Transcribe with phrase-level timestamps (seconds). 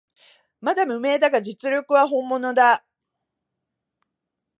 [0.61, 2.83] まだ無名だが実力は本物だ